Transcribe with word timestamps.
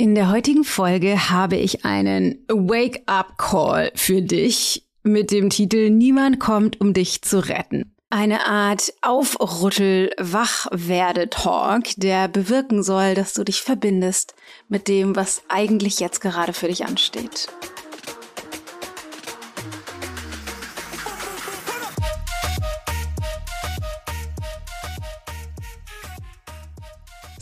In 0.00 0.14
der 0.14 0.30
heutigen 0.30 0.64
Folge 0.64 1.28
habe 1.28 1.56
ich 1.56 1.84
einen 1.84 2.42
Wake-up-Call 2.48 3.92
für 3.94 4.22
dich 4.22 4.86
mit 5.02 5.30
dem 5.30 5.50
Titel 5.50 5.90
Niemand 5.90 6.40
kommt, 6.40 6.80
um 6.80 6.94
dich 6.94 7.20
zu 7.20 7.46
retten. 7.46 7.94
Eine 8.08 8.46
Art 8.46 8.94
Aufrüttel-Wachwerde-Talk, 9.02 11.84
der 11.98 12.28
bewirken 12.28 12.82
soll, 12.82 13.14
dass 13.14 13.34
du 13.34 13.44
dich 13.44 13.60
verbindest 13.60 14.34
mit 14.70 14.88
dem, 14.88 15.16
was 15.16 15.42
eigentlich 15.50 16.00
jetzt 16.00 16.22
gerade 16.22 16.54
für 16.54 16.68
dich 16.68 16.86
ansteht. 16.86 17.48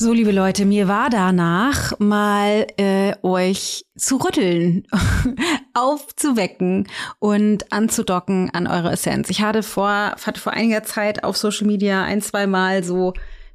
So, 0.01 0.12
liebe 0.12 0.30
Leute, 0.30 0.65
mir 0.65 0.87
war 0.87 1.11
danach 1.11 1.99
mal 1.99 2.69
äh, 2.77 3.14
euch 3.25 3.85
zu 3.96 4.18
rütteln, 4.18 4.86
aufzuwecken 5.75 6.86
und 7.18 7.72
anzudocken 7.72 8.49
an 8.50 8.69
eure 8.69 8.93
Essenz. 8.93 9.29
Ich 9.29 9.43
hatte 9.43 9.64
vor, 9.64 10.14
hatte 10.25 10.41
vor 10.41 10.53
einiger 10.53 10.85
Zeit 10.85 11.25
auf 11.25 11.36
Social 11.36 11.67
Media 11.67 12.05
ein, 12.05 12.22
zwei 12.22 12.46
Mal 12.46 12.85
so 12.85 13.13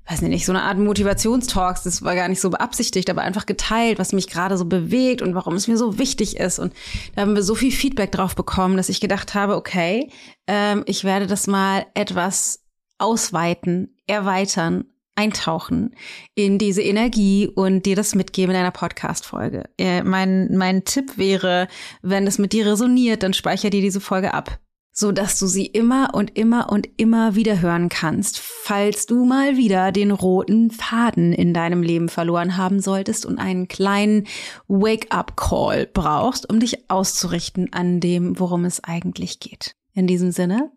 weiß 0.10 0.22
nicht, 0.24 0.46
so 0.46 0.52
eine 0.52 0.64
Art 0.64 0.78
Motivationstalks, 0.80 1.84
das 1.84 2.02
war 2.02 2.14
gar 2.14 2.28
nicht 2.28 2.42
so 2.42 2.50
beabsichtigt, 2.50 3.10
aber 3.10 3.22
einfach 3.22 3.46
geteilt, 3.46 3.98
was 3.98 4.12
mich 4.12 4.28
gerade 4.28 4.58
so 4.58 4.66
bewegt 4.66 5.22
und 5.22 5.36
warum 5.36 5.54
es 5.54 5.70
mir 5.70 5.78
so 5.78 5.98
wichtig 5.98 6.36
ist. 6.36 6.60
Und 6.60 6.74
da 7.16 7.22
haben 7.22 7.36
wir 7.36 7.44
so 7.44 7.56
viel 7.56 7.72
Feedback 7.72 8.12
drauf 8.12 8.36
bekommen, 8.36 8.76
dass 8.76 8.90
ich 8.90 9.00
gedacht 9.00 9.34
habe, 9.34 9.56
okay, 9.56 10.12
ähm, 10.48 10.84
ich 10.88 11.06
werde 11.06 11.26
das 11.26 11.48
mal 11.48 11.86
etwas 11.94 12.66
ausweiten, 12.98 13.96
erweitern 14.08 14.84
eintauchen 15.16 15.96
in 16.36 16.58
diese 16.58 16.82
Energie 16.82 17.48
und 17.48 17.86
dir 17.86 17.96
das 17.96 18.16
mitgeben 18.16 18.56
in 18.56 18.62
einer 18.62 18.72
Podcast-Folge. 18.72 19.70
Äh, 19.78 20.04
mein, 20.04 20.56
mein 20.56 20.86
Tipp 20.86 21.18
wäre, 21.18 21.68
wenn 22.02 22.28
es 22.28 22.40
mit 22.40 22.54
dir 22.54 22.66
resoniert, 22.66 23.24
dann 23.24 23.34
speicher 23.34 23.70
dir 23.70 23.82
diese 23.82 24.02
Folge 24.02 24.34
ab, 24.34 24.60
so 24.92 25.12
dass 25.12 25.40
du 25.40 25.48
sie 25.48 25.66
immer 25.66 26.12
und 26.14 26.38
immer 26.38 26.72
und 26.72 26.88
immer 26.98 27.36
wieder 27.36 27.62
hören 27.62 27.90
kannst, 27.90 28.40
falls 28.40 29.06
du 29.06 29.26
mal 29.26 29.58
wieder 29.58 29.92
den 29.92 30.12
roten 30.12 30.72
Faden 30.72 31.34
in 31.34 31.54
deinem 31.54 31.84
Leben 31.84 32.10
verloren 32.10 32.58
haben 32.58 32.80
solltest 32.80 33.26
und 33.26 33.38
einen 33.38 33.68
kleinen 33.68 34.28
Wake-up-Call 34.68 35.88
brauchst, 35.94 36.50
um 36.50 36.60
dich 36.60 36.90
auszurichten 36.90 37.72
an 37.72 38.00
dem, 38.00 38.40
worum 38.40 38.66
es 38.66 38.84
eigentlich 38.84 39.40
geht. 39.40 39.76
In 39.94 40.08
diesem 40.08 40.32
Sinne, 40.32 40.72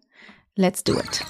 let's 0.57 0.84
do 0.84 0.95
it. 0.98 1.25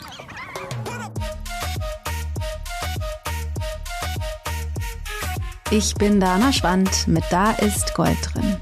Ich 5.73 5.95
bin 5.97 6.21
Dana 6.21 6.53
Schwand 6.53 7.09
mit 7.09 7.25
Da 7.29 7.51
ist 7.51 7.93
Gold 7.95 8.17
drin. 8.33 8.57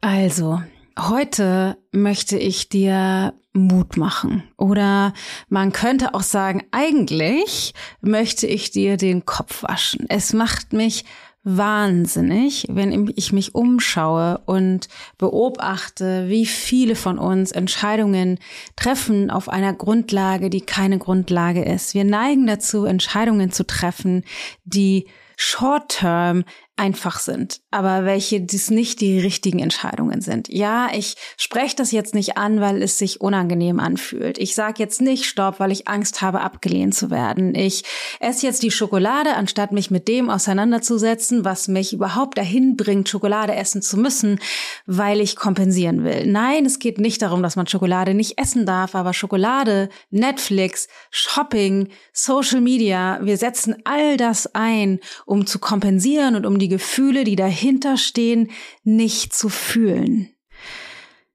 Also, 0.00 0.62
heute 0.98 1.76
möchte 1.92 2.38
ich 2.38 2.70
dir 2.70 3.34
Mut 3.52 3.98
machen. 3.98 4.44
Oder 4.56 5.12
man 5.50 5.72
könnte 5.72 6.14
auch 6.14 6.22
sagen, 6.22 6.64
eigentlich 6.70 7.74
möchte 8.00 8.46
ich 8.46 8.70
dir 8.70 8.96
den 8.96 9.26
Kopf 9.26 9.62
waschen. 9.62 10.06
Es 10.08 10.32
macht 10.32 10.72
mich 10.72 11.04
wahnsinnig, 11.48 12.66
wenn 12.68 13.12
ich 13.14 13.32
mich 13.32 13.54
umschaue 13.54 14.40
und 14.46 14.88
beobachte, 15.16 16.28
wie 16.28 16.44
viele 16.44 16.96
von 16.96 17.18
uns 17.18 17.52
Entscheidungen 17.52 18.40
treffen 18.74 19.30
auf 19.30 19.48
einer 19.48 19.72
Grundlage, 19.72 20.50
die 20.50 20.60
keine 20.60 20.98
Grundlage 20.98 21.64
ist. 21.64 21.94
Wir 21.94 22.02
neigen 22.02 22.48
dazu, 22.48 22.84
Entscheidungen 22.84 23.52
zu 23.52 23.64
treffen, 23.64 24.24
die 24.64 25.06
short-term 25.36 26.44
einfach 26.76 27.20
sind, 27.20 27.60
aber 27.70 28.04
welche 28.04 28.40
dies 28.42 28.70
nicht 28.70 29.00
die 29.00 29.18
richtigen 29.18 29.60
Entscheidungen 29.60 30.20
sind. 30.20 30.48
Ja, 30.50 30.88
ich 30.92 31.16
spreche 31.38 31.74
das 31.74 31.90
jetzt 31.90 32.14
nicht 32.14 32.36
an, 32.36 32.60
weil 32.60 32.82
es 32.82 32.98
sich 32.98 33.22
unangenehm 33.22 33.80
anfühlt. 33.80 34.36
Ich 34.36 34.54
sage 34.54 34.74
jetzt 34.78 35.00
nicht 35.00 35.24
Stopp, 35.24 35.58
weil 35.58 35.72
ich 35.72 35.88
Angst 35.88 36.20
habe, 36.20 36.42
abgelehnt 36.42 36.94
zu 36.94 37.10
werden. 37.10 37.54
Ich 37.54 37.84
esse 38.20 38.46
jetzt 38.46 38.62
die 38.62 38.70
Schokolade, 38.70 39.34
anstatt 39.34 39.72
mich 39.72 39.90
mit 39.90 40.06
dem 40.06 40.28
auseinanderzusetzen, 40.28 41.46
was 41.46 41.66
mich 41.66 41.94
überhaupt 41.94 42.36
dahin 42.36 42.76
bringt, 42.76 43.08
Schokolade 43.08 43.54
essen 43.54 43.80
zu 43.80 43.96
müssen, 43.96 44.38
weil 44.84 45.20
ich 45.20 45.34
kompensieren 45.34 46.04
will. 46.04 46.26
Nein, 46.26 46.66
es 46.66 46.78
geht 46.78 46.98
nicht 46.98 47.22
darum, 47.22 47.42
dass 47.42 47.56
man 47.56 47.66
Schokolade 47.66 48.12
nicht 48.12 48.38
essen 48.38 48.66
darf, 48.66 48.94
aber 48.94 49.14
Schokolade, 49.14 49.88
Netflix, 50.10 50.88
Shopping, 51.10 51.88
Social 52.12 52.60
Media, 52.60 53.18
wir 53.22 53.38
setzen 53.38 53.76
all 53.84 54.18
das 54.18 54.54
ein, 54.54 55.00
um 55.24 55.46
zu 55.46 55.58
kompensieren 55.58 56.36
und 56.36 56.44
um 56.44 56.58
die 56.58 56.65
die 56.66 56.70
Gefühle, 56.70 57.22
die 57.22 57.36
dahinter 57.36 57.96
stehen, 57.96 58.50
nicht 58.82 59.32
zu 59.32 59.48
fühlen. 59.48 60.35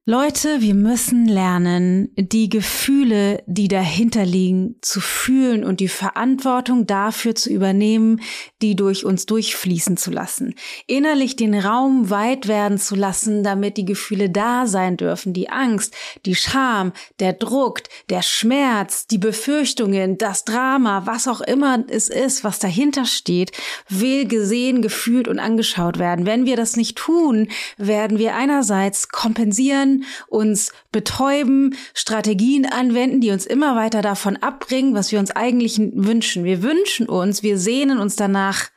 Leute, 0.04 0.60
wir 0.60 0.74
müssen 0.74 1.26
lernen, 1.26 2.08
die 2.16 2.48
Gefühle, 2.48 3.44
die 3.46 3.68
dahinter 3.68 4.24
liegen, 4.26 4.74
zu 4.80 5.00
fühlen 5.00 5.62
und 5.62 5.78
die 5.78 5.86
Verantwortung 5.86 6.88
dafür 6.88 7.36
zu 7.36 7.50
übernehmen, 7.50 8.20
die 8.62 8.74
durch 8.74 9.04
uns 9.04 9.26
durchfließen 9.26 9.96
zu 9.96 10.10
lassen. 10.10 10.56
Innerlich 10.88 11.36
den 11.36 11.54
Raum 11.54 12.10
weit 12.10 12.48
werden 12.48 12.78
zu 12.78 12.96
lassen, 12.96 13.44
damit 13.44 13.76
die 13.76 13.84
Gefühle 13.84 14.28
da 14.28 14.66
sein 14.66 14.96
dürfen. 14.96 15.34
Die 15.34 15.50
Angst, 15.50 15.94
die 16.26 16.34
Scham, 16.34 16.92
der 17.20 17.34
Druck, 17.34 17.82
der 18.10 18.22
Schmerz, 18.22 19.06
die 19.06 19.18
Befürchtungen, 19.18 20.18
das 20.18 20.44
Drama, 20.44 21.06
was 21.06 21.28
auch 21.28 21.42
immer 21.42 21.84
es 21.86 22.08
ist, 22.08 22.42
was 22.42 22.58
dahinter 22.58 23.04
steht, 23.04 23.52
will 23.88 24.26
gesehen, 24.26 24.82
gefühlt 24.82 25.28
und 25.28 25.38
angeschaut 25.38 26.00
werden. 26.00 26.26
Wenn 26.26 26.44
wir 26.44 26.56
das 26.56 26.74
nicht 26.74 26.98
tun, 26.98 27.46
werden 27.76 28.18
wir 28.18 28.34
einerseits 28.34 29.08
kompensieren, 29.08 29.91
uns 30.28 30.72
betäuben, 30.90 31.76
Strategien 31.94 32.66
anwenden, 32.66 33.20
die 33.20 33.30
uns 33.30 33.46
immer 33.46 33.76
weiter 33.76 34.02
davon 34.02 34.36
abbringen, 34.36 34.94
was 34.94 35.12
wir 35.12 35.18
uns 35.18 35.30
eigentlich 35.30 35.78
wünschen. 35.78 36.44
Wir 36.44 36.62
wünschen 36.62 37.08
uns, 37.08 37.42
wir 37.42 37.58
sehnen 37.58 37.98
uns 37.98 38.16
danach, 38.16 38.70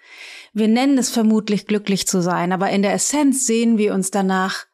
wir 0.54 0.68
nennen 0.68 0.98
es 0.98 1.10
vermutlich 1.10 1.68
glücklich 1.68 2.08
zu 2.08 2.22
sein, 2.22 2.52
aber 2.52 2.70
in 2.70 2.82
der 2.82 2.94
Essenz 2.94 3.46
sehen 3.46 3.78
wir 3.78 3.94
uns 3.94 4.12
danach, 4.12 4.66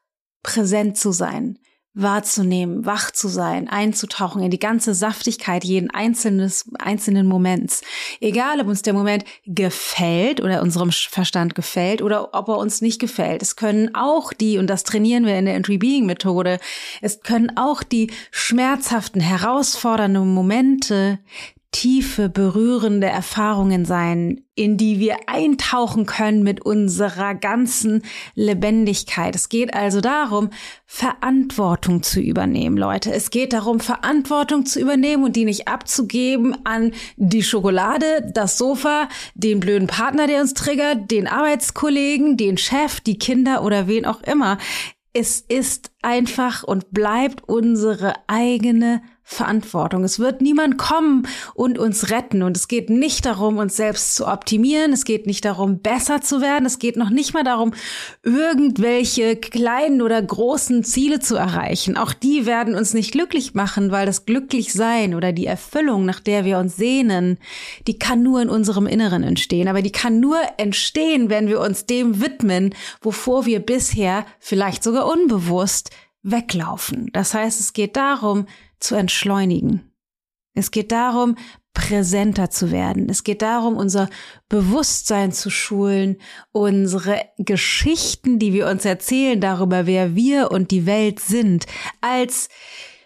präsent 0.43 0.97
zu 0.97 1.11
sein, 1.11 1.59
wahrzunehmen, 1.93 2.85
wach 2.85 3.11
zu 3.11 3.27
sein, 3.27 3.67
einzutauchen 3.67 4.41
in 4.41 4.49
die 4.49 4.59
ganze 4.59 4.93
Saftigkeit 4.93 5.63
jeden 5.65 5.89
einzelnes, 5.91 6.69
einzelnen 6.79 7.27
Moments. 7.27 7.81
Egal, 8.21 8.61
ob 8.61 8.67
uns 8.67 8.81
der 8.81 8.93
Moment 8.93 9.25
gefällt 9.45 10.41
oder 10.41 10.61
unserem 10.61 10.91
Verstand 10.91 11.53
gefällt 11.53 12.01
oder 12.01 12.33
ob 12.33 12.47
er 12.47 12.57
uns 12.57 12.81
nicht 12.81 12.99
gefällt. 12.99 13.41
Es 13.41 13.57
können 13.57 13.93
auch 13.93 14.31
die, 14.31 14.57
und 14.57 14.67
das 14.67 14.83
trainieren 14.83 15.25
wir 15.25 15.37
in 15.37 15.45
der 15.45 15.55
Entry 15.55 15.77
Being 15.77 16.05
Methode, 16.05 16.59
es 17.01 17.21
können 17.21 17.57
auch 17.57 17.83
die 17.83 18.11
schmerzhaften, 18.31 19.19
herausfordernden 19.19 20.33
Momente, 20.33 21.19
tiefe, 21.71 22.27
berührende 22.27 23.07
Erfahrungen 23.07 23.85
sein, 23.85 24.41
in 24.55 24.75
die 24.75 24.99
wir 24.99 25.15
eintauchen 25.27 26.05
können 26.05 26.43
mit 26.43 26.61
unserer 26.65 27.33
ganzen 27.33 28.03
Lebendigkeit. 28.35 29.35
Es 29.35 29.47
geht 29.47 29.73
also 29.73 30.01
darum, 30.01 30.49
Verantwortung 30.85 32.03
zu 32.03 32.19
übernehmen, 32.19 32.77
Leute. 32.77 33.13
Es 33.13 33.29
geht 33.29 33.53
darum, 33.53 33.79
Verantwortung 33.79 34.65
zu 34.65 34.81
übernehmen 34.81 35.23
und 35.23 35.37
die 35.37 35.45
nicht 35.45 35.69
abzugeben 35.69 36.57
an 36.65 36.91
die 37.15 37.43
Schokolade, 37.43 38.29
das 38.33 38.57
Sofa, 38.57 39.07
den 39.33 39.61
blöden 39.61 39.87
Partner, 39.87 40.27
der 40.27 40.41
uns 40.41 40.53
triggert, 40.53 41.09
den 41.09 41.27
Arbeitskollegen, 41.27 42.35
den 42.35 42.57
Chef, 42.57 42.99
die 42.99 43.17
Kinder 43.17 43.63
oder 43.63 43.87
wen 43.87 44.05
auch 44.05 44.21
immer. 44.23 44.57
Es 45.13 45.39
ist 45.39 45.91
einfach 46.01 46.63
und 46.63 46.91
bleibt 46.91 47.47
unsere 47.47 48.13
eigene 48.27 49.01
Verantwortung. 49.31 50.03
Es 50.03 50.19
wird 50.19 50.41
niemand 50.41 50.77
kommen 50.77 51.25
und 51.53 51.79
uns 51.79 52.09
retten. 52.11 52.43
Und 52.43 52.57
es 52.57 52.67
geht 52.67 52.89
nicht 52.89 53.25
darum, 53.25 53.57
uns 53.57 53.77
selbst 53.77 54.15
zu 54.15 54.27
optimieren. 54.27 54.91
Es 54.91 55.05
geht 55.05 55.25
nicht 55.25 55.45
darum, 55.45 55.79
besser 55.79 56.21
zu 56.21 56.41
werden. 56.41 56.65
Es 56.65 56.79
geht 56.79 56.97
noch 56.97 57.09
nicht 57.09 57.33
mal 57.33 57.45
darum, 57.45 57.73
irgendwelche 58.23 59.37
kleinen 59.37 60.01
oder 60.01 60.21
großen 60.21 60.83
Ziele 60.83 61.21
zu 61.21 61.37
erreichen. 61.37 61.95
Auch 61.95 62.11
die 62.11 62.45
werden 62.45 62.75
uns 62.75 62.93
nicht 62.93 63.13
glücklich 63.13 63.53
machen, 63.53 63.89
weil 63.91 64.05
das 64.05 64.25
Glücklichsein 64.25 65.15
oder 65.15 65.31
die 65.31 65.45
Erfüllung, 65.45 66.03
nach 66.05 66.19
der 66.19 66.43
wir 66.43 66.57
uns 66.57 66.75
sehnen, 66.75 67.37
die 67.87 67.97
kann 67.97 68.23
nur 68.23 68.41
in 68.41 68.49
unserem 68.49 68.85
Inneren 68.85 69.23
entstehen. 69.23 69.69
Aber 69.69 69.81
die 69.81 69.93
kann 69.93 70.19
nur 70.19 70.39
entstehen, 70.57 71.29
wenn 71.29 71.47
wir 71.47 71.61
uns 71.61 71.85
dem 71.85 72.21
widmen, 72.21 72.75
wovor 73.01 73.45
wir 73.45 73.61
bisher 73.61 74.25
vielleicht 74.39 74.83
sogar 74.83 75.07
unbewusst 75.07 75.89
weglaufen. 76.21 77.09
Das 77.13 77.33
heißt, 77.33 77.59
es 77.59 77.73
geht 77.73 77.95
darum, 77.95 78.45
zu 78.81 78.95
entschleunigen. 78.95 79.91
Es 80.53 80.71
geht 80.71 80.91
darum, 80.91 81.35
präsenter 81.73 82.49
zu 82.49 82.71
werden. 82.71 83.07
Es 83.09 83.23
geht 83.23 83.41
darum, 83.41 83.77
unser 83.77 84.09
Bewusstsein 84.49 85.31
zu 85.31 85.49
schulen, 85.49 86.17
unsere 86.51 87.21
Geschichten, 87.37 88.39
die 88.39 88.51
wir 88.51 88.67
uns 88.67 88.83
erzählen 88.83 89.39
darüber, 89.39 89.85
wer 89.85 90.13
wir 90.15 90.51
und 90.51 90.71
die 90.71 90.85
Welt 90.85 91.21
sind, 91.21 91.65
als 92.01 92.49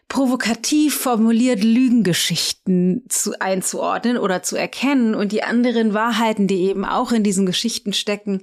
provokativ 0.07 0.95
formuliert 0.95 1.63
Lügengeschichten 1.63 3.04
zu, 3.10 3.39
einzuordnen 3.39 4.18
oder 4.18 4.44
zu 4.44 4.56
erkennen 4.56 5.16
und 5.16 5.31
die 5.31 5.44
anderen 5.44 5.94
Wahrheiten, 5.94 6.48
die 6.48 6.62
eben 6.63 6.86
auch 6.86 7.12
in 7.12 7.24
diesen 7.24 7.45
Geschichten 7.45 7.94
stecken, 7.94 8.42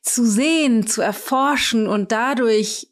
zu 0.00 0.24
sehen, 0.26 0.86
zu 0.86 1.02
erforschen 1.02 1.86
und 1.86 2.12
dadurch 2.12 2.88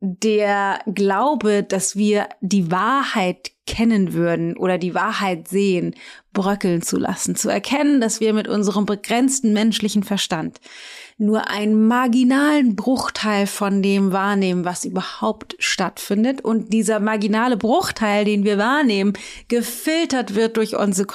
der 0.00 0.80
Glaube, 0.86 1.62
dass 1.62 1.94
wir 1.94 2.28
die 2.40 2.70
Wahrheit 2.70 3.52
kennen 3.66 4.14
würden 4.14 4.56
oder 4.56 4.78
die 4.78 4.94
Wahrheit 4.94 5.46
sehen, 5.46 5.94
bröckeln 6.32 6.82
zu 6.82 6.96
lassen, 6.96 7.36
zu 7.36 7.48
erkennen, 7.48 8.00
dass 8.00 8.20
wir 8.20 8.32
mit 8.32 8.48
unserem 8.48 8.86
begrenzten 8.86 9.52
menschlichen 9.52 10.02
Verstand 10.02 10.58
nur 11.20 11.48
einen 11.48 11.86
marginalen 11.86 12.76
Bruchteil 12.76 13.46
von 13.46 13.82
dem 13.82 14.10
wahrnehmen, 14.10 14.64
was 14.64 14.84
überhaupt 14.84 15.54
stattfindet 15.58 16.42
und 16.42 16.72
dieser 16.72 16.98
marginale 16.98 17.56
Bruchteil, 17.56 18.24
den 18.24 18.44
wir 18.44 18.56
wahrnehmen, 18.56 19.12
gefiltert 19.48 20.34
wird 20.34 20.56
durch 20.56 20.76
unsere, 20.76 21.06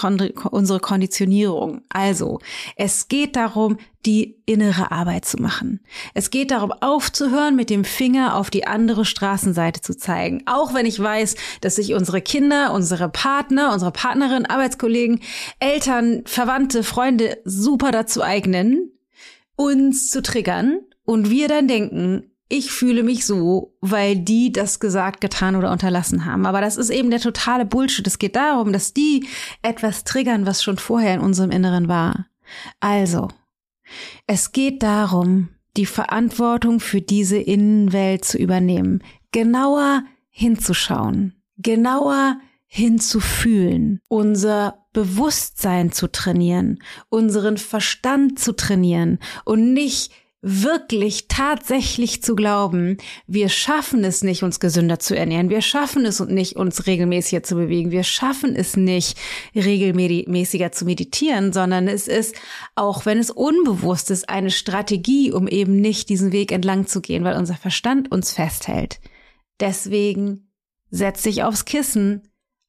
unsere 0.51 0.79
Konditionierung. 0.79 1.81
Also, 1.89 2.39
es 2.75 3.07
geht 3.07 3.35
darum, 3.35 3.77
die 4.05 4.37
innere 4.45 4.91
Arbeit 4.91 5.25
zu 5.25 5.41
machen. 5.41 5.79
Es 6.13 6.29
geht 6.29 6.51
darum, 6.51 6.71
aufzuhören, 6.71 7.55
mit 7.55 7.71
dem 7.71 7.83
Finger 7.83 8.35
auf 8.35 8.51
die 8.51 8.67
andere 8.67 9.03
Straßenseite 9.05 9.81
zu 9.81 9.97
zeigen. 9.97 10.43
Auch 10.45 10.75
wenn 10.75 10.85
ich 10.85 10.99
weiß, 10.99 11.35
dass 11.61 11.77
sich 11.77 11.95
unsere 11.95 12.21
Kinder, 12.21 12.71
unsere 12.73 13.09
Partner, 13.09 13.73
unsere 13.73 13.91
Partnerin, 13.91 14.45
Arbeitskollegen, 14.45 15.21
Eltern, 15.59 16.21
Verwandte, 16.25 16.83
Freunde 16.83 17.39
super 17.43 17.91
dazu 17.91 18.21
eignen, 18.21 18.91
uns 19.55 20.09
zu 20.09 20.21
triggern 20.21 20.79
und 21.03 21.29
wir 21.29 21.47
dann 21.47 21.67
denken, 21.67 22.31
ich 22.47 22.71
fühle 22.71 23.03
mich 23.03 23.25
so, 23.25 23.75
weil 23.81 24.17
die 24.17 24.51
das 24.51 24.79
gesagt, 24.79 25.19
getan 25.19 25.55
oder 25.55 25.71
unterlassen 25.71 26.25
haben. 26.25 26.45
Aber 26.45 26.61
das 26.61 26.77
ist 26.77 26.91
eben 26.91 27.09
der 27.09 27.19
totale 27.19 27.65
Bullshit. 27.65 28.05
Es 28.05 28.19
geht 28.19 28.35
darum, 28.35 28.71
dass 28.71 28.93
die 28.93 29.27
etwas 29.63 30.03
triggern, 30.03 30.45
was 30.45 30.63
schon 30.63 30.77
vorher 30.77 31.15
in 31.15 31.21
unserem 31.21 31.49
Inneren 31.49 31.87
war. 31.87 32.27
Also, 32.79 33.29
es 34.27 34.51
geht 34.51 34.83
darum, 34.83 35.49
die 35.75 35.87
Verantwortung 35.87 36.79
für 36.79 37.01
diese 37.01 37.37
Innenwelt 37.37 38.23
zu 38.23 38.37
übernehmen, 38.37 39.03
genauer 39.31 40.03
hinzuschauen, 40.29 41.33
genauer 41.57 42.39
hinzufühlen, 42.67 44.01
unser 44.07 44.84
Bewusstsein 44.95 45.91
zu 45.91 46.09
trainieren, 46.09 46.79
unseren 47.09 47.57
Verstand 47.57 48.39
zu 48.39 48.53
trainieren 48.53 49.19
und 49.43 49.73
nicht 49.73 50.13
wirklich 50.41 51.27
tatsächlich 51.27 52.23
zu 52.23 52.33
glauben, 52.33 52.97
wir 53.27 53.49
schaffen 53.49 54.05
es 54.05 54.23
nicht, 54.23 54.43
uns 54.43 54.61
gesünder 54.61 54.99
zu 54.99 55.17
ernähren, 55.17 55.49
wir 55.49 55.61
schaffen 55.61 56.05
es 56.05 56.21
nicht, 56.21 56.55
uns 56.55 56.87
regelmäßiger 56.87 57.43
zu 57.43 57.55
bewegen, 57.55 57.91
wir 57.91 58.03
schaffen 58.03 58.55
es 58.55 58.77
nicht, 58.77 59.17
regelmäßiger 59.53 60.71
zu 60.71 60.85
meditieren, 60.85 61.51
sondern 61.51 61.89
es 61.89 62.07
ist, 62.07 62.35
auch 62.75 63.05
wenn 63.05 63.17
es 63.17 63.31
unbewusst 63.31 64.11
ist, 64.11 64.29
eine 64.29 64.51
Strategie, 64.51 65.31
um 65.31 65.49
eben 65.49 65.81
nicht 65.81 66.07
diesen 66.07 66.31
Weg 66.31 66.53
entlang 66.53 66.87
zu 66.87 67.01
gehen, 67.01 67.25
weil 67.25 67.35
unser 67.37 67.55
Verstand 67.55 68.11
uns 68.11 68.31
festhält. 68.31 69.01
Deswegen 69.59 70.51
setz 70.89 71.23
dich 71.23 71.43
aufs 71.43 71.65
Kissen, 71.65 72.21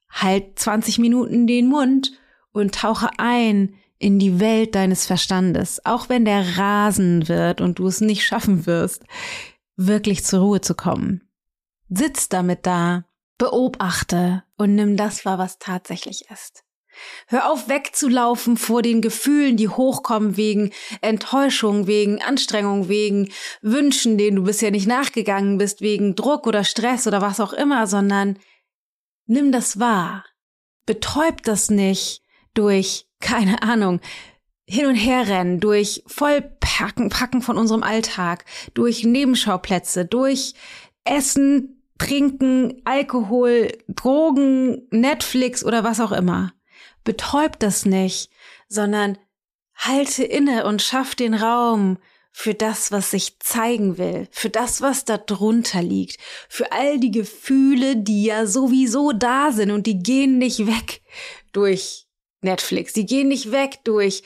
halt 0.09 0.59
20 0.59 0.99
Minuten 0.99 1.47
den 1.47 1.67
Mund 1.67 2.11
und 2.51 2.75
tauche 2.75 3.09
ein 3.17 3.75
in 3.99 4.19
die 4.19 4.39
Welt 4.39 4.75
deines 4.75 5.05
Verstandes, 5.05 5.83
auch 5.85 6.09
wenn 6.09 6.25
der 6.25 6.57
rasen 6.57 7.27
wird 7.27 7.61
und 7.61 7.79
du 7.79 7.87
es 7.87 8.01
nicht 8.01 8.23
schaffen 8.23 8.65
wirst, 8.65 9.03
wirklich 9.75 10.23
zur 10.23 10.41
Ruhe 10.41 10.61
zu 10.61 10.75
kommen. 10.75 11.23
Sitz 11.89 12.29
damit 12.29 12.65
da, 12.65 13.05
beobachte 13.37 14.43
und 14.57 14.75
nimm 14.75 14.97
das 14.97 15.25
wahr, 15.25 15.37
was 15.37 15.59
tatsächlich 15.59 16.25
ist. 16.31 16.63
Hör 17.27 17.51
auf, 17.51 17.69
wegzulaufen 17.69 18.57
vor 18.57 18.81
den 18.81 19.01
Gefühlen, 19.01 19.55
die 19.55 19.69
hochkommen 19.69 20.35
wegen 20.35 20.71
Enttäuschung, 21.01 21.85
wegen 21.85 22.21
Anstrengung, 22.23 22.89
wegen 22.89 23.29
Wünschen, 23.61 24.17
denen 24.17 24.37
du 24.37 24.43
bisher 24.43 24.71
nicht 24.71 24.87
nachgegangen 24.87 25.59
bist, 25.59 25.81
wegen 25.81 26.15
Druck 26.15 26.47
oder 26.47 26.63
Stress 26.63 27.05
oder 27.05 27.21
was 27.21 27.39
auch 27.39 27.53
immer, 27.53 27.85
sondern 27.85 28.39
Nimm 29.27 29.51
das 29.51 29.79
wahr. 29.79 30.25
Betäub 30.85 31.43
das 31.43 31.69
nicht 31.69 32.21
durch, 32.53 33.07
keine 33.19 33.61
Ahnung, 33.61 33.99
hin 34.65 34.85
und 34.85 34.95
her 34.95 35.27
rennen, 35.27 35.59
durch 35.59 36.03
Vollpacken 36.07 37.09
Packen 37.09 37.41
von 37.41 37.57
unserem 37.57 37.83
Alltag, 37.83 38.45
durch 38.73 39.03
Nebenschauplätze, 39.03 40.05
durch 40.05 40.53
Essen, 41.03 41.83
Trinken, 41.97 42.81
Alkohol, 42.85 43.69
Drogen, 43.87 44.87
Netflix 44.91 45.63
oder 45.63 45.83
was 45.83 45.99
auch 45.99 46.11
immer. 46.11 46.53
Betäub 47.03 47.59
das 47.59 47.85
nicht, 47.85 48.29
sondern 48.67 49.17
halte 49.75 50.23
inne 50.23 50.65
und 50.65 50.81
schaff 50.81 51.15
den 51.15 51.33
Raum 51.33 51.97
für 52.39 52.53
das, 52.53 52.91
was 52.91 53.09
sich 53.09 53.39
zeigen 53.39 53.97
will, 53.97 54.27
für 54.29 54.51
das, 54.51 54.83
was 54.83 55.05
da 55.05 55.17
drunter 55.17 55.81
liegt, 55.81 56.17
für 56.47 56.71
all 56.71 56.99
die 56.99 57.09
Gefühle, 57.09 57.97
die 57.97 58.25
ja 58.25 58.45
sowieso 58.45 59.11
da 59.11 59.51
sind 59.51 59.71
und 59.71 59.87
die 59.87 59.97
gehen 59.97 60.37
nicht 60.37 60.67
weg 60.67 61.01
durch 61.51 62.05
Netflix, 62.41 62.93
die 62.93 63.07
gehen 63.07 63.29
nicht 63.29 63.51
weg 63.51 63.79
durch 63.85 64.21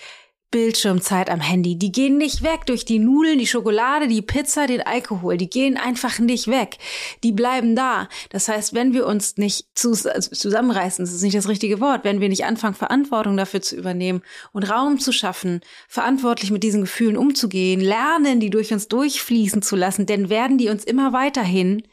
Bildschirmzeit 0.51 1.29
am 1.29 1.39
Handy. 1.39 1.77
Die 1.77 1.91
gehen 1.91 2.17
nicht 2.17 2.43
weg 2.43 2.65
durch 2.65 2.83
die 2.83 2.99
Nudeln, 2.99 3.39
die 3.39 3.47
Schokolade, 3.47 4.09
die 4.09 4.21
Pizza, 4.21 4.67
den 4.67 4.81
Alkohol. 4.81 5.37
Die 5.37 5.49
gehen 5.49 5.77
einfach 5.77 6.19
nicht 6.19 6.47
weg. 6.47 6.77
Die 7.23 7.31
bleiben 7.31 7.75
da. 7.75 8.09
Das 8.29 8.49
heißt, 8.49 8.73
wenn 8.73 8.93
wir 8.93 9.07
uns 9.07 9.37
nicht 9.37 9.65
also 9.83 10.09
zusammenreißen, 10.19 11.03
das 11.05 11.13
ist 11.13 11.21
nicht 11.21 11.37
das 11.37 11.47
richtige 11.47 11.79
Wort, 11.79 12.03
wenn 12.03 12.19
wir 12.19 12.27
nicht 12.27 12.43
anfangen, 12.43 12.75
Verantwortung 12.75 13.37
dafür 13.37 13.61
zu 13.61 13.77
übernehmen 13.77 14.21
und 14.51 14.69
Raum 14.69 14.99
zu 14.99 15.13
schaffen, 15.13 15.61
verantwortlich 15.87 16.51
mit 16.51 16.63
diesen 16.63 16.81
Gefühlen 16.81 17.15
umzugehen, 17.15 17.79
lernen, 17.79 18.41
die 18.41 18.49
durch 18.49 18.73
uns 18.73 18.89
durchfließen 18.89 19.61
zu 19.61 19.77
lassen, 19.77 20.05
denn 20.05 20.29
werden 20.29 20.57
die 20.57 20.69
uns 20.69 20.83
immer 20.83 21.13
weiterhin 21.13 21.83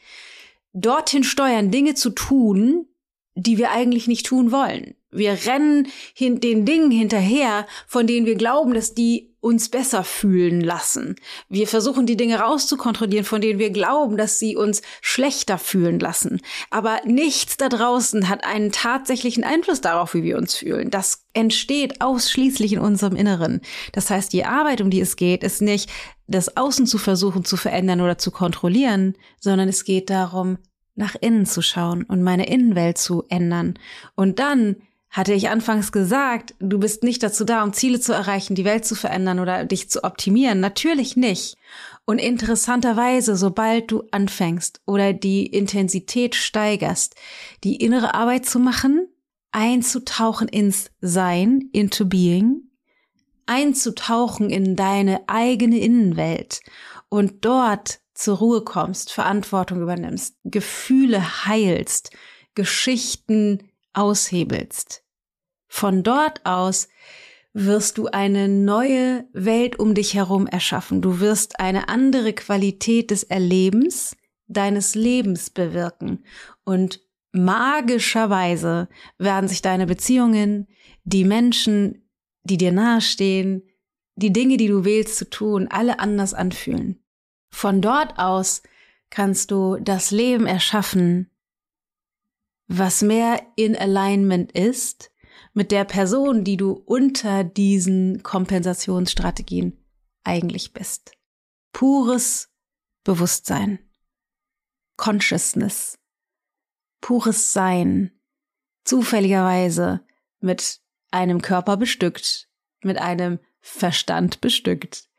dorthin 0.73 1.23
steuern, 1.23 1.71
Dinge 1.71 1.95
zu 1.95 2.09
tun, 2.09 2.87
die 3.35 3.57
wir 3.57 3.71
eigentlich 3.71 4.07
nicht 4.07 4.25
tun 4.25 4.51
wollen. 4.51 4.95
Wir 5.11 5.37
rennen 5.47 5.87
hin 6.13 6.39
den 6.39 6.65
Dingen 6.65 6.91
hinterher, 6.91 7.65
von 7.87 8.05
denen 8.05 8.27
wir 8.27 8.35
glauben, 8.35 8.75
dass 8.75 8.93
die 8.93 9.29
uns 9.41 9.69
besser 9.69 10.03
fühlen 10.03 10.61
lassen. 10.61 11.15
Wir 11.47 11.67
versuchen 11.67 12.05
die 12.05 12.17
Dinge 12.17 12.39
rauszukontrollieren, 12.39 13.25
von 13.25 13.41
denen 13.41 13.57
wir 13.57 13.71
glauben, 13.71 14.17
dass 14.17 14.37
sie 14.37 14.55
uns 14.55 14.81
schlechter 15.01 15.57
fühlen 15.57 15.99
lassen. 15.99 16.41
Aber 16.69 16.99
nichts 17.05 17.57
da 17.57 17.69
draußen 17.69 18.29
hat 18.29 18.43
einen 18.43 18.71
tatsächlichen 18.71 19.43
Einfluss 19.43 19.81
darauf, 19.81 20.13
wie 20.13 20.23
wir 20.23 20.37
uns 20.37 20.55
fühlen. 20.55 20.91
Das 20.91 21.23
entsteht 21.33 22.01
ausschließlich 22.01 22.73
in 22.73 22.79
unserem 22.79 23.15
Inneren. 23.15 23.61
Das 23.93 24.09
heißt, 24.09 24.31
die 24.33 24.45
Arbeit, 24.45 24.81
um 24.81 24.89
die 24.89 25.01
es 25.01 25.15
geht, 25.15 25.43
ist 25.43 25.61
nicht, 25.61 25.89
das 26.27 26.57
Außen 26.57 26.85
zu 26.85 26.97
versuchen 26.97 27.45
zu 27.45 27.57
verändern 27.57 28.01
oder 28.01 28.17
zu 28.17 28.29
kontrollieren, 28.29 29.15
sondern 29.39 29.69
es 29.69 29.85
geht 29.85 30.09
darum, 30.09 30.57
nach 30.95 31.15
innen 31.19 31.45
zu 31.45 31.61
schauen 31.61 32.03
und 32.03 32.21
meine 32.21 32.47
Innenwelt 32.47 32.97
zu 32.97 33.23
ändern. 33.29 33.79
Und 34.15 34.39
dann 34.39 34.75
hatte 35.09 35.33
ich 35.33 35.49
anfangs 35.49 35.91
gesagt, 35.91 36.53
du 36.59 36.77
bist 36.79 37.03
nicht 37.03 37.23
dazu 37.23 37.43
da, 37.43 37.63
um 37.63 37.73
Ziele 37.73 37.99
zu 37.99 38.13
erreichen, 38.13 38.53
die 38.55 38.65
Welt 38.65 38.85
zu 38.85 38.95
verändern 38.95 39.39
oder 39.39 39.65
dich 39.65 39.89
zu 39.89 40.03
optimieren. 40.03 40.59
Natürlich 40.59 41.15
nicht. 41.15 41.57
Und 42.05 42.19
interessanterweise, 42.19 43.35
sobald 43.35 43.91
du 43.91 44.03
anfängst 44.11 44.81
oder 44.85 45.13
die 45.13 45.47
Intensität 45.47 46.35
steigerst, 46.35 47.15
die 47.63 47.77
innere 47.77 48.13
Arbeit 48.13 48.45
zu 48.45 48.59
machen, 48.59 49.07
einzutauchen 49.51 50.47
ins 50.47 50.91
Sein, 51.01 51.69
into 51.71 52.05
Being, 52.05 52.69
einzutauchen 53.47 54.51
in 54.51 54.75
deine 54.75 55.21
eigene 55.27 55.79
Innenwelt 55.79 56.61
und 57.09 57.45
dort 57.45 57.99
zur 58.13 58.37
Ruhe 58.37 58.61
kommst, 58.63 59.11
Verantwortung 59.11 59.81
übernimmst, 59.81 60.35
Gefühle 60.43 61.45
heilst, 61.45 62.11
Geschichten 62.53 63.68
aushebelst. 63.93 65.03
Von 65.67 66.03
dort 66.03 66.45
aus 66.45 66.89
wirst 67.53 67.97
du 67.97 68.07
eine 68.07 68.47
neue 68.47 69.27
Welt 69.33 69.79
um 69.79 69.93
dich 69.93 70.13
herum 70.13 70.47
erschaffen. 70.47 71.01
Du 71.01 71.19
wirst 71.19 71.59
eine 71.59 71.89
andere 71.89 72.33
Qualität 72.33 73.11
des 73.11 73.23
Erlebens 73.23 74.15
deines 74.49 74.95
Lebens 74.95 75.49
bewirken. 75.49 76.25
Und 76.65 77.01
magischerweise 77.31 78.89
werden 79.17 79.47
sich 79.47 79.61
deine 79.61 79.85
Beziehungen, 79.85 80.67
die 81.03 81.23
Menschen, 81.23 82.09
die 82.43 82.57
dir 82.57 82.71
nahestehen, 82.71 83.63
die 84.15 84.33
Dinge, 84.33 84.57
die 84.57 84.67
du 84.67 84.83
wählst 84.83 85.17
zu 85.17 85.29
tun, 85.29 85.67
alle 85.69 85.99
anders 85.99 86.33
anfühlen. 86.33 87.01
Von 87.51 87.81
dort 87.81 88.19
aus 88.19 88.63
kannst 89.09 89.51
du 89.51 89.77
das 89.77 90.11
Leben 90.11 90.45
erschaffen, 90.45 91.31
was 92.69 93.01
mehr 93.01 93.41
in 93.55 93.75
Alignment 93.75 94.51
ist 94.51 95.11
mit 95.53 95.71
der 95.71 95.83
Person, 95.85 96.43
die 96.43 96.55
du 96.55 96.71
unter 96.71 97.43
diesen 97.43 98.21
Kompensationsstrategien 98.21 99.83
eigentlich 100.23 100.71
bist. 100.71 101.11
Pures 101.73 102.49
Bewusstsein, 103.03 103.79
Consciousness, 104.97 105.97
pures 107.01 107.53
Sein, 107.53 108.11
zufälligerweise 108.83 110.01
mit 110.39 110.81
einem 111.09 111.41
Körper 111.41 111.75
bestückt, 111.75 112.49
mit 112.83 112.99
einem 112.99 113.39
Verstand 113.61 114.41
bestückt, 114.41 115.09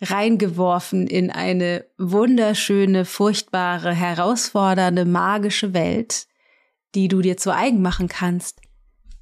reingeworfen 0.00 1.06
in 1.06 1.30
eine 1.30 1.84
wunderschöne, 1.98 3.04
furchtbare, 3.04 3.92
herausfordernde, 3.92 5.04
magische 5.04 5.74
Welt, 5.74 6.28
die 6.94 7.08
du 7.08 7.20
dir 7.22 7.36
zu 7.36 7.54
eigen 7.54 7.82
machen 7.82 8.08
kannst, 8.08 8.60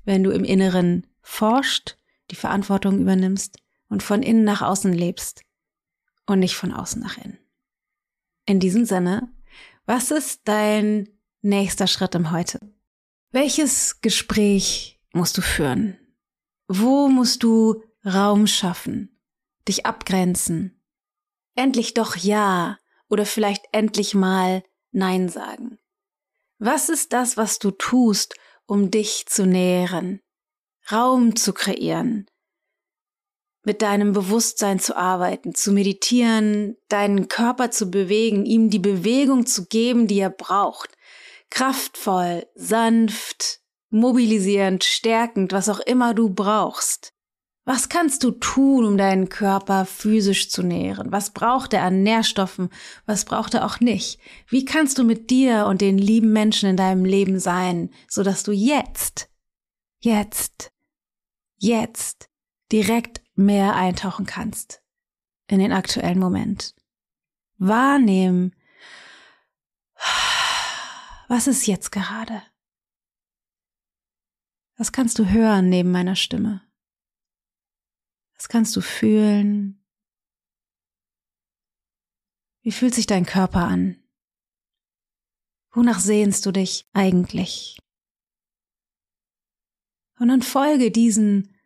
wenn 0.05 0.23
du 0.23 0.31
im 0.31 0.45
Inneren 0.45 1.07
forscht, 1.23 1.97
die 2.31 2.37
Verantwortung 2.37 3.01
übernimmst 3.01 3.59
und 3.89 4.03
von 4.03 4.23
innen 4.23 4.45
nach 4.45 4.63
außen 4.63 4.93
lebst 4.93 5.43
und 6.27 6.39
nicht 6.39 6.57
von 6.57 6.73
außen 6.73 7.01
nach 7.01 7.19
innen. 7.19 7.39
In 8.47 8.61
diesem 8.61 8.85
Sinne, 8.85 9.33
was 9.87 10.11
ist 10.11 10.43
dein 10.45 11.09
nächster 11.41 11.87
Schritt 11.87 12.15
im 12.15 12.31
Heute? 12.31 12.61
Welches 13.31 14.01
Gespräch 14.01 15.01
musst 15.13 15.39
du 15.39 15.43
führen? 15.43 15.97
Wo 16.69 17.09
musst 17.09 17.43
du 17.43 17.83
Raum 18.05 18.47
schaffen, 18.47 19.21
dich 19.69 19.87
abgrenzen, 19.87 20.83
endlich 21.55 21.95
doch 21.95 22.17
Ja 22.17 22.79
oder 23.09 23.27
vielleicht 23.27 23.65
endlich 23.73 24.15
mal 24.15 24.63
Nein 24.91 25.29
sagen? 25.29 25.72
Was 26.65 26.89
ist 26.89 27.13
das, 27.13 27.37
was 27.37 27.59
du 27.59 27.73
tust, 27.73 28.37
um 28.67 28.93
dich 28.93 29.27
zu 29.27 29.47
nähren, 29.47 30.21
Raum 30.93 31.35
zu 31.35 31.53
kreieren, 31.53 32.31
mit 33.65 33.83
deinem 33.83 34.13
Bewusstsein 34.13 34.79
zu 34.79 34.97
arbeiten, 34.97 35.57
zu 35.57 35.73
meditieren, 35.73 36.77
deinen 36.89 37.27
Körper 37.27 37.73
zu 37.73 37.91
bewegen, 37.91 38.47
ihm 38.47 38.71
die 38.71 38.79
Bewegung 38.79 39.45
zu 39.45 39.67
geben, 39.67 40.07
die 40.07 40.21
er 40.21 40.31
braucht. 40.31 40.91
Kraftvoll, 41.51 42.47
sanft, 42.55 43.59
mobilisierend, 43.91 44.85
stärkend, 44.85 45.51
was 45.51 45.69
auch 45.69 45.81
immer 45.81 46.15
du 46.15 46.31
brauchst. 46.31 47.13
Was 47.65 47.89
kannst 47.89 48.25
du 48.25 48.33
tun, 48.33 48.85
um 48.85 48.99
deinen 48.99 49.29
Körper 49.29 49.87
physisch 49.87 50.51
zu 50.51 50.65
nähren? 50.65 51.13
Was 51.13 51.31
braucht 51.31 51.73
er 51.73 51.85
an 51.85 52.03
Nährstoffen? 52.03 52.71
Was 53.07 53.25
braucht 53.25 53.55
er 53.55 53.65
auch 53.65 53.79
nicht? 53.79 54.19
Wie 54.49 54.65
kannst 54.65 54.99
du 54.99 55.05
mit 55.05 55.31
dir 55.31 55.67
und 55.67 55.81
den 55.81 55.97
lieben 55.97 56.33
Menschen 56.33 56.71
in 56.71 56.77
deinem 56.77 57.05
Leben 57.05 57.39
sein, 57.39 57.91
sodass 58.09 58.43
du 58.43 58.51
jetzt, 58.51 59.31
jetzt, 60.01 60.73
jetzt 61.57 62.29
direkt 62.73 63.23
mehr 63.35 63.77
eintauchen 63.77 64.27
kannst 64.27 64.83
in 65.47 65.61
den 65.61 65.73
aktuellen 65.73 66.19
Moment? 66.19 66.75
Wahrnehmen, 67.59 68.57
was 71.29 71.47
ist 71.47 71.69
jetzt 71.69 71.93
gerade? 71.93 72.43
Was 74.77 74.91
kannst 74.91 75.21
du 75.21 75.27
hören 75.27 75.69
neben 75.69 75.93
meiner 75.93 76.17
Stimme? 76.17 76.63
Was 78.43 78.49
kannst 78.49 78.75
du 78.75 78.81
fühlen? 78.81 79.81
Wie 82.63 82.73
fühlt 82.73 82.93
sich 82.93 83.07
dein 83.07 83.25
Körper 83.25 83.61
an? 83.61 84.03
Wonach 85.71 86.01
sehnst 86.01 86.45
du 86.45 86.51
dich 86.51 86.89
eigentlich? 86.93 87.79
Und 90.19 90.27
dann 90.27 90.43
folge 90.43 90.91
diesen 90.91 91.57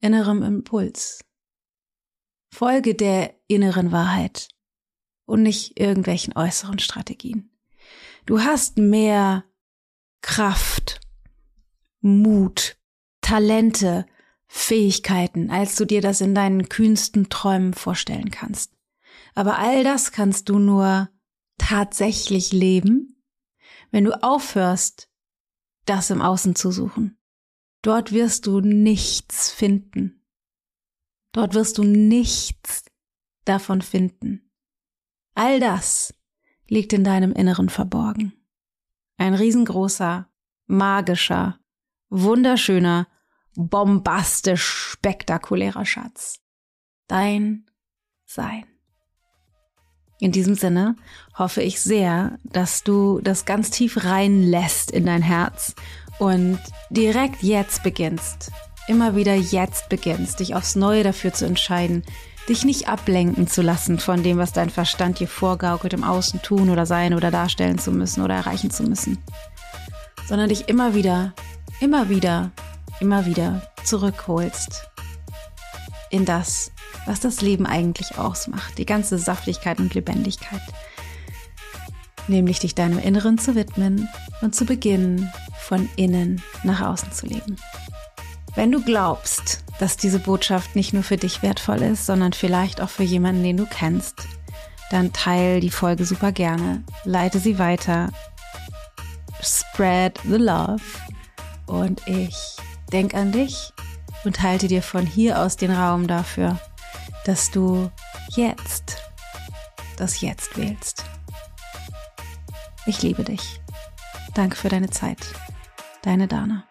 inneren 0.00 0.40
Impuls. 0.42 1.22
Folge 2.50 2.94
der 2.94 3.38
inneren 3.46 3.92
Wahrheit 3.92 4.48
und 5.26 5.42
nicht 5.42 5.78
irgendwelchen 5.78 6.34
äußeren 6.34 6.78
Strategien. 6.78 7.50
Du 8.24 8.40
hast 8.40 8.78
mehr 8.78 9.44
Kraft, 10.22 10.98
Mut, 12.00 12.78
Talente, 13.20 14.06
Fähigkeiten, 14.54 15.50
als 15.50 15.76
du 15.76 15.86
dir 15.86 16.02
das 16.02 16.20
in 16.20 16.34
deinen 16.34 16.68
kühnsten 16.68 17.30
Träumen 17.30 17.72
vorstellen 17.72 18.30
kannst. 18.30 18.76
Aber 19.34 19.58
all 19.58 19.82
das 19.82 20.12
kannst 20.12 20.50
du 20.50 20.58
nur 20.58 21.08
tatsächlich 21.56 22.52
leben, 22.52 23.24
wenn 23.92 24.04
du 24.04 24.22
aufhörst, 24.22 25.08
das 25.86 26.10
im 26.10 26.20
Außen 26.20 26.54
zu 26.54 26.70
suchen. 26.70 27.18
Dort 27.80 28.12
wirst 28.12 28.46
du 28.46 28.60
nichts 28.60 29.50
finden. 29.50 30.22
Dort 31.32 31.54
wirst 31.54 31.78
du 31.78 31.82
nichts 31.82 32.84
davon 33.46 33.80
finden. 33.80 34.52
All 35.34 35.60
das 35.60 36.12
liegt 36.68 36.92
in 36.92 37.04
deinem 37.04 37.32
Inneren 37.32 37.70
verborgen. 37.70 38.34
Ein 39.16 39.32
riesengroßer, 39.32 40.30
magischer, 40.66 41.58
wunderschöner 42.10 43.06
bombastisch 43.54 44.64
spektakulärer 44.64 45.84
Schatz. 45.84 46.40
Dein 47.08 47.66
Sein. 48.24 48.64
In 50.20 50.30
diesem 50.30 50.54
Sinne 50.54 50.96
hoffe 51.36 51.62
ich 51.62 51.80
sehr, 51.80 52.38
dass 52.44 52.84
du 52.84 53.20
das 53.20 53.44
ganz 53.44 53.70
tief 53.70 54.04
reinlässt 54.04 54.90
in 54.90 55.04
dein 55.04 55.20
Herz 55.20 55.74
und 56.18 56.60
direkt 56.90 57.42
jetzt 57.42 57.82
beginnst, 57.82 58.52
immer 58.86 59.16
wieder 59.16 59.34
jetzt 59.34 59.88
beginnst, 59.88 60.38
dich 60.38 60.54
aufs 60.54 60.76
Neue 60.76 61.02
dafür 61.02 61.32
zu 61.32 61.44
entscheiden, 61.44 62.04
dich 62.48 62.64
nicht 62.64 62.88
ablenken 62.88 63.46
zu 63.46 63.62
lassen 63.62 63.98
von 63.98 64.22
dem, 64.22 64.38
was 64.38 64.52
dein 64.52 64.70
Verstand 64.70 65.18
dir 65.20 65.28
vorgaukelt, 65.28 65.92
im 65.92 66.04
Außen 66.04 66.40
tun 66.42 66.70
oder 66.70 66.86
sein 66.86 67.14
oder 67.14 67.30
darstellen 67.30 67.78
zu 67.78 67.90
müssen 67.90 68.22
oder 68.22 68.34
erreichen 68.34 68.70
zu 68.70 68.84
müssen, 68.84 69.18
sondern 70.26 70.48
dich 70.48 70.68
immer 70.68 70.94
wieder, 70.94 71.34
immer 71.80 72.08
wieder 72.08 72.52
immer 73.02 73.26
wieder 73.26 73.62
zurückholst 73.82 74.88
in 76.10 76.24
das, 76.24 76.70
was 77.04 77.18
das 77.18 77.40
Leben 77.40 77.66
eigentlich 77.66 78.16
ausmacht, 78.16 78.78
die 78.78 78.86
ganze 78.86 79.18
Saftigkeit 79.18 79.80
und 79.80 79.92
Lebendigkeit. 79.92 80.62
Nämlich 82.28 82.60
dich 82.60 82.76
deinem 82.76 83.00
Inneren 83.00 83.38
zu 83.38 83.56
widmen 83.56 84.08
und 84.40 84.54
zu 84.54 84.64
beginnen, 84.64 85.32
von 85.58 85.88
innen 85.96 86.40
nach 86.62 86.80
außen 86.80 87.10
zu 87.10 87.26
leben. 87.26 87.56
Wenn 88.54 88.70
du 88.70 88.80
glaubst, 88.80 89.64
dass 89.80 89.96
diese 89.96 90.20
Botschaft 90.20 90.76
nicht 90.76 90.92
nur 90.92 91.02
für 91.02 91.16
dich 91.16 91.42
wertvoll 91.42 91.82
ist, 91.82 92.06
sondern 92.06 92.32
vielleicht 92.32 92.80
auch 92.80 92.90
für 92.90 93.02
jemanden, 93.02 93.42
den 93.42 93.56
du 93.56 93.66
kennst, 93.66 94.28
dann 94.92 95.12
teile 95.12 95.58
die 95.58 95.70
Folge 95.70 96.04
super 96.04 96.30
gerne, 96.30 96.84
leite 97.04 97.40
sie 97.40 97.58
weiter, 97.58 98.10
spread 99.42 100.20
the 100.22 100.36
love 100.36 100.82
und 101.66 102.06
ich 102.06 102.56
Denk 102.92 103.14
an 103.14 103.32
dich 103.32 103.72
und 104.24 104.42
halte 104.42 104.68
dir 104.68 104.82
von 104.82 105.06
hier 105.06 105.40
aus 105.40 105.56
den 105.56 105.72
Raum 105.72 106.06
dafür, 106.06 106.58
dass 107.24 107.50
du 107.50 107.90
jetzt 108.30 108.98
das 109.96 110.20
Jetzt 110.20 110.56
wählst. 110.56 111.04
Ich 112.86 113.02
liebe 113.02 113.24
dich. 113.24 113.60
Danke 114.34 114.56
für 114.56 114.68
deine 114.68 114.90
Zeit. 114.90 115.18
Deine 116.02 116.26
Dana. 116.26 116.64